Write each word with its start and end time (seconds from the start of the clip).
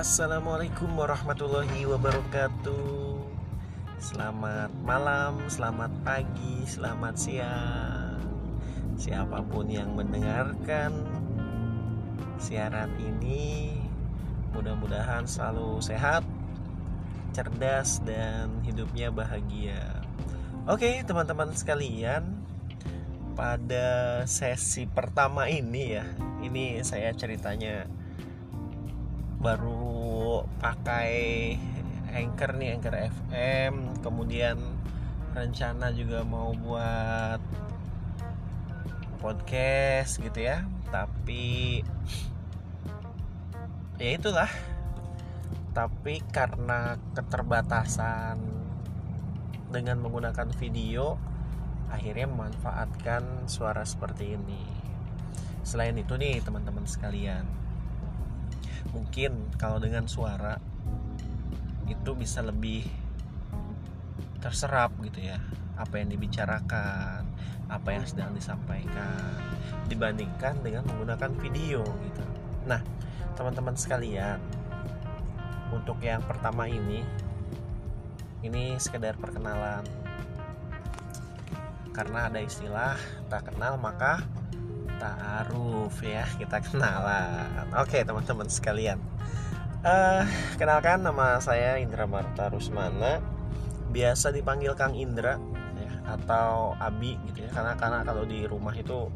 Assalamualaikum 0.00 0.96
warahmatullahi 0.96 1.84
wabarakatuh. 1.84 3.20
Selamat 4.00 4.72
malam, 4.80 5.44
selamat 5.44 5.92
pagi, 6.00 6.64
selamat 6.64 7.14
siang. 7.20 8.16
Siapa 8.96 9.44
pun 9.44 9.68
yang 9.68 9.92
mendengarkan 9.92 11.04
siaran 12.40 12.88
ini 12.96 13.76
Mudah-mudahan 14.56 15.28
selalu 15.28 15.84
sehat, 15.84 16.24
cerdas, 17.36 18.00
dan 18.00 18.56
hidupnya 18.64 19.12
bahagia. 19.12 20.00
Oke 20.64 21.04
teman-teman 21.04 21.52
sekalian 21.52 22.40
Pada 23.36 24.24
sesi 24.24 24.88
pertama 24.88 25.52
ini 25.52 26.00
ya 26.00 26.08
Ini 26.40 26.80
saya 26.88 27.12
ceritanya 27.12 27.84
baru 29.40 29.99
pakai 30.58 31.54
Anchor 32.10 32.58
nih 32.58 32.74
Anchor 32.74 32.96
FM 32.98 34.02
kemudian 34.02 34.58
rencana 35.30 35.94
juga 35.94 36.26
mau 36.26 36.50
buat 36.58 37.38
podcast 39.22 40.18
gitu 40.18 40.40
ya. 40.40 40.66
Tapi 40.90 41.84
ya 44.00 44.10
itulah. 44.16 44.50
Tapi 45.70 46.18
karena 46.34 46.98
keterbatasan 47.14 48.42
dengan 49.70 50.02
menggunakan 50.02 50.50
video 50.58 51.14
akhirnya 51.94 52.26
memanfaatkan 52.26 53.46
suara 53.46 53.86
seperti 53.86 54.34
ini. 54.34 54.66
Selain 55.62 55.94
itu 55.94 56.18
nih 56.18 56.42
teman-teman 56.42 56.88
sekalian 56.90 57.46
mungkin 58.90 59.52
kalau 59.60 59.76
dengan 59.76 60.08
suara 60.08 60.56
itu 61.90 62.10
bisa 62.16 62.40
lebih 62.40 62.86
terserap 64.40 64.94
gitu 65.04 65.20
ya. 65.20 65.38
Apa 65.76 66.00
yang 66.00 66.12
dibicarakan 66.12 67.24
apa 67.70 67.88
yang 67.94 68.02
sedang 68.02 68.34
disampaikan 68.34 69.38
dibandingkan 69.86 70.58
dengan 70.62 70.82
menggunakan 70.90 71.30
video 71.38 71.86
gitu. 71.86 72.24
Nah 72.66 72.82
teman-teman 73.38 73.78
sekalian 73.78 74.42
untuk 75.70 76.02
yang 76.02 76.20
pertama 76.26 76.66
ini 76.66 77.06
ini 78.42 78.74
sekedar 78.80 79.14
perkenalan. 79.20 79.86
Karena 81.90 82.30
ada 82.30 82.40
istilah 82.40 82.96
tak 83.28 83.52
kenal 83.52 83.76
maka 83.76 84.24
ta'aruf 85.00 85.96
ya 86.04 86.28
kita 86.36 86.60
kenalan. 86.60 87.72
Oke 87.80 88.04
teman-teman 88.04 88.46
sekalian. 88.52 89.00
Uh, 89.80 90.28
kenalkan 90.60 91.00
nama 91.00 91.40
saya 91.40 91.80
Indra 91.80 92.04
Marta 92.04 92.52
Rusmana. 92.52 93.24
Biasa 93.90 94.30
dipanggil 94.30 94.76
Kang 94.76 94.94
Indra 94.94 95.40
ya, 95.80 95.90
atau 96.14 96.76
Abi 96.76 97.16
gitu 97.32 97.42
ya. 97.42 97.50
Karena 97.50 97.72
karena 97.80 98.04
kalau 98.04 98.28
di 98.28 98.44
rumah 98.44 98.76
itu 98.76 99.08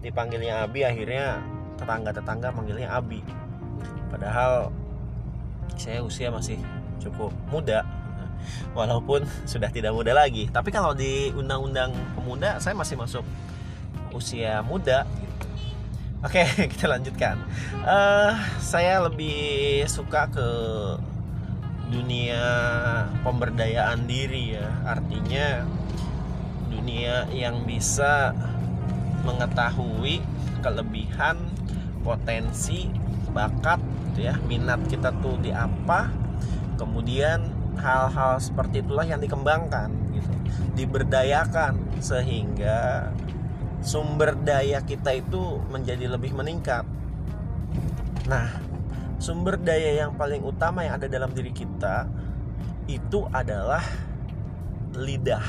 dipanggilnya 0.00 0.64
Abi 0.64 0.86
akhirnya 0.86 1.42
tetangga-tetangga 1.76 2.54
manggilnya 2.54 2.94
Abi. 2.94 3.20
Padahal 4.08 4.70
saya 5.74 6.00
usia 6.06 6.30
masih 6.30 6.56
cukup 7.02 7.34
muda. 7.50 7.82
Walaupun 8.74 9.26
sudah 9.46 9.70
tidak 9.74 9.90
muda 9.90 10.14
lagi. 10.14 10.46
Tapi 10.50 10.70
kalau 10.70 10.94
di 10.94 11.34
undang-undang 11.34 11.92
pemuda 12.14 12.62
saya 12.62 12.78
masih 12.78 12.94
masuk 12.94 13.26
usia 14.12 14.60
muda 14.64 15.08
Oke, 16.22 16.46
kita 16.78 16.86
lanjutkan. 16.86 17.34
Uh, 17.82 18.38
saya 18.62 19.02
lebih 19.02 19.82
suka 19.90 20.30
ke 20.30 20.48
dunia 21.90 22.46
pemberdayaan 23.26 24.06
diri 24.06 24.54
ya. 24.54 24.70
Artinya 24.86 25.66
dunia 26.70 27.26
yang 27.34 27.66
bisa 27.66 28.38
mengetahui 29.26 30.22
kelebihan, 30.62 31.42
potensi, 32.06 32.86
bakat, 33.34 33.82
gitu 34.14 34.30
ya, 34.30 34.38
minat 34.46 34.78
kita 34.86 35.10
tuh 35.18 35.42
di 35.42 35.50
apa. 35.50 36.06
Kemudian 36.78 37.50
hal-hal 37.82 38.38
seperti 38.38 38.78
itulah 38.78 39.02
yang 39.02 39.18
dikembangkan, 39.18 39.90
gitu, 40.14 40.30
diberdayakan 40.78 41.82
sehingga 41.98 43.10
sumber 43.82 44.38
daya 44.38 44.78
kita 44.86 45.10
itu 45.18 45.58
menjadi 45.68 46.06
lebih 46.06 46.32
meningkat. 46.32 46.86
Nah, 48.30 48.46
sumber 49.18 49.58
daya 49.58 50.06
yang 50.06 50.14
paling 50.14 50.40
utama 50.46 50.86
yang 50.86 51.02
ada 51.02 51.10
dalam 51.10 51.34
diri 51.34 51.50
kita 51.50 52.06
itu 52.86 53.26
adalah 53.34 53.82
lidah. 54.94 55.42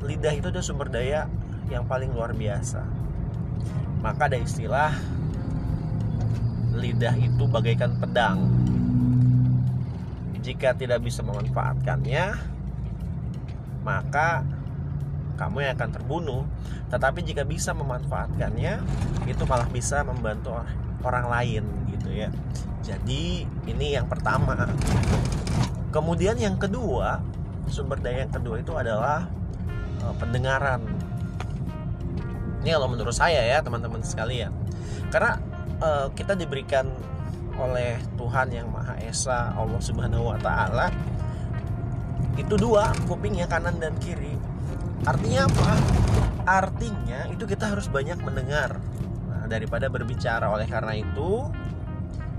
Lidah 0.00 0.32
itu 0.32 0.48
adalah 0.48 0.64
sumber 0.64 0.88
daya 0.88 1.28
yang 1.68 1.84
paling 1.84 2.08
luar 2.16 2.32
biasa. 2.32 2.80
Maka 4.00 4.32
ada 4.32 4.38
istilah 4.40 4.92
lidah 6.72 7.14
itu 7.20 7.44
bagaikan 7.44 8.00
pedang. 8.00 8.48
Jika 10.40 10.72
tidak 10.72 11.04
bisa 11.04 11.20
memanfaatkannya, 11.20 12.32
maka 13.84 14.46
kamu 15.38 15.62
yang 15.62 15.72
akan 15.78 15.90
terbunuh. 15.94 16.42
Tetapi 16.90 17.22
jika 17.22 17.46
bisa 17.46 17.70
memanfaatkannya, 17.72 18.82
itu 19.30 19.42
malah 19.46 19.70
bisa 19.70 20.02
membantu 20.02 20.58
orang 21.06 21.30
lain 21.30 21.64
gitu 21.94 22.10
ya. 22.10 22.28
Jadi 22.82 23.46
ini 23.70 23.94
yang 23.94 24.10
pertama. 24.10 24.66
Kemudian 25.94 26.36
yang 26.36 26.58
kedua, 26.58 27.22
sumber 27.70 28.02
daya 28.02 28.26
yang 28.26 28.34
kedua 28.34 28.60
itu 28.60 28.74
adalah 28.74 29.30
uh, 30.02 30.14
pendengaran. 30.18 30.82
Ini 32.66 32.74
kalau 32.74 32.90
menurut 32.90 33.14
saya 33.14 33.40
ya 33.46 33.62
teman-teman 33.62 34.02
sekalian. 34.02 34.52
Karena 35.08 35.38
uh, 35.80 36.10
kita 36.12 36.34
diberikan 36.34 36.90
oleh 37.58 37.98
Tuhan 38.14 38.54
yang 38.54 38.68
Maha 38.70 38.94
Esa, 39.02 39.54
Allah 39.54 39.80
Subhanahu 39.82 40.30
wa 40.30 40.38
taala 40.38 40.90
itu 42.38 42.54
dua 42.54 42.94
kupingnya 43.10 43.50
kanan 43.50 43.82
dan 43.82 43.98
kiri 43.98 44.38
Artinya 45.04 45.46
apa? 45.46 45.70
Artinya 46.48 47.28
itu 47.28 47.44
kita 47.44 47.76
harus 47.76 47.86
banyak 47.92 48.18
mendengar 48.24 48.80
nah, 49.28 49.44
daripada 49.46 49.92
berbicara. 49.92 50.48
Oleh 50.48 50.64
karena 50.64 50.96
itu, 50.96 51.46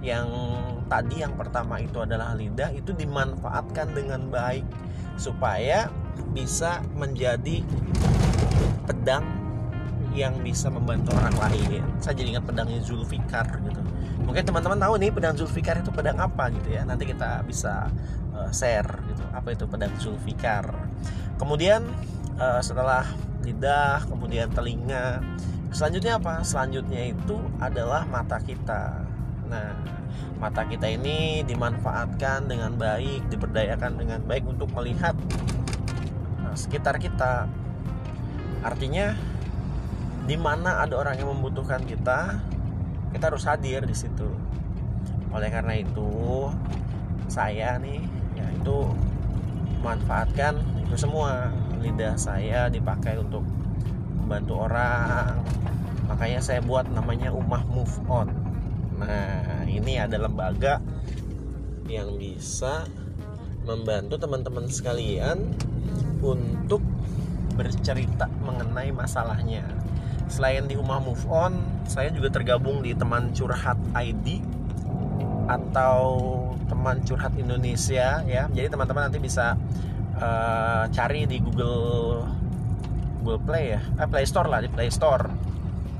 yang 0.00 0.26
tadi 0.88 1.22
yang 1.22 1.36
pertama 1.36 1.78
itu 1.78 2.00
adalah 2.02 2.32
lidah 2.34 2.72
itu 2.72 2.90
dimanfaatkan 2.96 3.92
dengan 3.92 4.26
baik 4.32 4.64
supaya 5.20 5.92
bisa 6.32 6.80
menjadi 6.96 7.62
pedang 8.88 9.22
yang 10.10 10.34
bisa 10.42 10.66
membantu 10.66 11.14
orang 11.14 11.36
lain. 11.38 11.82
Saya 12.02 12.18
jadi 12.18 12.34
ingat 12.34 12.44
pedangnya 12.48 12.82
Zulfikar 12.82 13.46
gitu. 13.62 13.80
Mungkin 14.26 14.42
teman-teman 14.42 14.78
tahu 14.80 14.94
nih 14.98 15.10
pedang 15.14 15.34
Zulfikar 15.38 15.78
itu 15.78 15.94
pedang 15.94 16.18
apa 16.18 16.50
gitu 16.50 16.74
ya. 16.74 16.82
Nanti 16.82 17.06
kita 17.06 17.46
bisa 17.46 17.86
uh, 18.34 18.50
share 18.50 18.90
gitu. 19.06 19.22
Apa 19.30 19.54
itu 19.54 19.70
pedang 19.70 19.94
Zulfikar. 20.02 20.66
Kemudian 21.38 21.86
uh, 22.40 22.60
setelah 22.64 23.04
lidah 23.44 24.02
kemudian 24.08 24.48
telinga. 24.50 25.20
Selanjutnya 25.70 26.18
apa? 26.18 26.42
Selanjutnya 26.42 27.12
itu 27.14 27.36
adalah 27.62 28.08
mata 28.08 28.40
kita. 28.42 29.04
Nah 29.46 29.76
mata 30.40 30.64
kita 30.66 30.88
ini 30.88 31.44
dimanfaatkan 31.44 32.48
dengan 32.48 32.74
baik 32.74 33.28
diberdayakan 33.28 34.00
dengan 34.00 34.20
baik 34.24 34.48
untuk 34.48 34.72
melihat 34.74 35.14
nah, 36.42 36.56
sekitar 36.56 36.98
kita. 36.98 37.46
Artinya 38.64 39.14
di 40.26 40.36
mana 40.36 40.82
ada 40.82 40.96
orang 40.98 41.20
yang 41.20 41.30
membutuhkan 41.32 41.84
kita 41.86 42.40
kita 43.14 43.24
harus 43.30 43.46
hadir 43.46 43.86
di 43.86 43.94
situ. 43.94 44.26
Oleh 45.30 45.50
karena 45.54 45.78
itu 45.78 46.50
saya 47.30 47.78
nih 47.78 48.02
ya 48.34 48.46
itu 48.50 48.90
manfaatkan 49.80 50.60
itu 50.84 50.96
semua. 50.96 51.52
Lidah 51.80 52.16
saya 52.20 52.68
dipakai 52.68 53.16
untuk 53.16 53.44
membantu 54.20 54.68
orang. 54.68 55.40
Makanya 56.08 56.40
saya 56.44 56.60
buat 56.60 56.86
namanya 56.92 57.32
Umah 57.32 57.64
Move 57.66 57.96
On. 58.10 58.28
Nah 59.00 59.64
ini 59.64 59.96
ada 59.96 60.20
lembaga 60.20 60.82
yang 61.88 62.20
bisa 62.20 62.84
membantu 63.64 64.20
teman-teman 64.20 64.68
sekalian 64.68 65.56
untuk 66.20 66.84
bercerita 67.56 68.28
mengenai 68.44 68.92
masalahnya. 68.92 69.64
Selain 70.30 70.68
di 70.68 70.78
Umah 70.78 71.00
Move 71.02 71.26
On 71.32 71.52
saya 71.88 72.12
juga 72.12 72.30
tergabung 72.30 72.84
di 72.84 72.94
teman 72.94 73.32
curhat 73.34 73.80
ID 73.96 74.44
atau 75.50 76.38
teman 76.80 76.96
curhat 77.04 77.36
Indonesia 77.36 78.24
ya. 78.24 78.48
Jadi 78.48 78.72
teman-teman 78.72 79.12
nanti 79.12 79.20
bisa 79.20 79.52
uh, 80.16 80.88
cari 80.88 81.28
di 81.28 81.36
Google 81.44 82.24
Google 83.20 83.44
Play 83.44 83.76
ya. 83.76 83.80
Eh, 84.00 84.08
Play 84.08 84.24
Store 84.24 84.48
lah 84.48 84.64
di 84.64 84.72
Play 84.72 84.88
Store. 84.88 85.28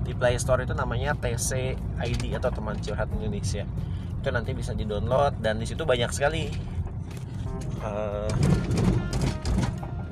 Di 0.00 0.16
Play 0.16 0.40
Store 0.40 0.64
itu 0.64 0.72
namanya 0.72 1.12
TC 1.12 1.76
ID 2.00 2.32
atau 2.40 2.48
teman 2.48 2.80
curhat 2.80 3.12
Indonesia. 3.12 3.68
Itu 4.16 4.32
nanti 4.32 4.56
bisa 4.56 4.72
di 4.72 4.88
download 4.88 5.44
dan 5.44 5.60
di 5.60 5.68
situ 5.68 5.84
banyak 5.84 6.08
sekali 6.08 6.48
uh, 7.84 8.32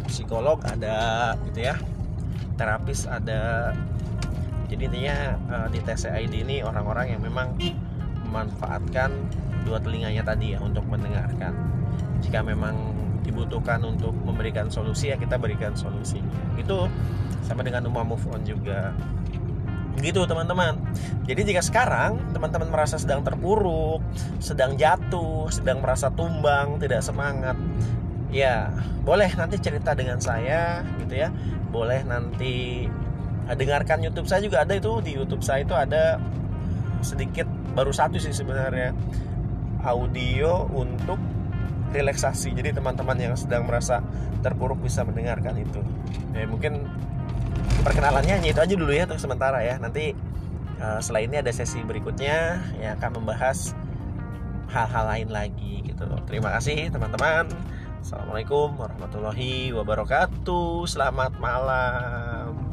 psikolog 0.05 0.61
ada 0.69 1.33
gitu 1.49 1.73
ya. 1.73 1.81
Terapis 2.61 3.09
ada. 3.09 3.73
Jadi 4.69 4.93
intinya 4.93 5.41
uh, 5.49 5.69
di 5.73 5.81
TCID 5.81 6.45
ini 6.45 6.61
orang-orang 6.61 7.17
yang 7.17 7.25
memang 7.25 7.57
memanfaatkan 8.29 9.11
dua 9.67 9.79
telinganya 9.81 10.23
tadi 10.25 10.57
ya 10.57 10.59
untuk 10.61 10.85
mendengarkan. 10.87 11.53
Jika 12.21 12.45
memang 12.45 12.77
dibutuhkan 13.21 13.81
untuk 13.85 14.17
memberikan 14.25 14.73
solusi 14.73 15.13
ya 15.13 15.17
kita 15.17 15.37
berikan 15.37 15.77
solusinya. 15.77 16.57
Itu 16.57 16.89
sama 17.45 17.65
dengan 17.65 17.85
rumah 17.87 18.05
move 18.05 18.25
on 18.33 18.43
juga. 18.45 18.93
Gitu 20.01 20.25
teman-teman. 20.25 20.81
Jadi 21.29 21.53
jika 21.53 21.61
sekarang 21.61 22.33
teman-teman 22.33 22.73
merasa 22.73 22.97
sedang 22.97 23.21
terpuruk 23.21 24.01
sedang 24.41 24.79
jatuh 24.81 25.53
sedang 25.53 25.85
merasa 25.85 26.09
tumbang 26.09 26.81
tidak 26.81 27.05
semangat 27.05 27.59
ya 28.31 28.71
boleh 29.03 29.29
nanti 29.37 29.61
cerita 29.61 29.93
dengan 29.93 30.17
saya 30.17 30.81
gitu 31.05 31.21
ya. 31.21 31.29
Boleh 31.71 32.03
nanti 32.03 32.87
Nah, 33.51 33.59
dengarkan 33.59 33.99
YouTube 33.99 34.31
saya 34.31 34.47
juga 34.47 34.63
ada 34.63 34.79
itu. 34.79 35.03
Di 35.03 35.19
YouTube 35.19 35.43
saya 35.43 35.67
itu 35.67 35.75
ada 35.75 36.23
sedikit 37.03 37.51
baru 37.75 37.91
satu 37.91 38.15
sih 38.23 38.31
sebenarnya 38.31 38.95
audio 39.85 40.69
untuk 40.71 41.19
relaksasi. 41.91 42.55
Jadi 42.55 42.77
teman-teman 42.77 43.19
yang 43.19 43.35
sedang 43.35 43.67
merasa 43.67 44.01
terpuruk 44.41 44.79
bisa 44.81 45.03
mendengarkan 45.03 45.59
itu. 45.59 45.83
Ya 46.33 46.47
mungkin 46.47 46.87
perkenalannya 47.83 48.41
hanya 48.41 48.49
itu 48.51 48.61
aja 48.63 48.75
dulu 48.75 48.93
ya 48.95 49.05
untuk 49.11 49.21
sementara 49.21 49.61
ya. 49.65 49.77
Nanti 49.83 50.15
uh, 50.79 50.99
setelah 51.03 51.23
ini 51.27 51.37
ada 51.43 51.51
sesi 51.51 51.83
berikutnya 51.83 52.63
yang 52.79 52.97
akan 52.99 53.21
membahas 53.23 53.75
hal-hal 54.71 55.05
lain 55.11 55.29
lagi 55.35 55.83
gitu. 55.83 56.07
Terima 56.31 56.55
kasih 56.55 56.89
teman-teman. 56.95 57.51
Assalamualaikum 58.01 58.81
warahmatullahi 58.81 59.77
wabarakatuh. 59.77 60.89
Selamat 60.89 61.37
malam. 61.37 62.70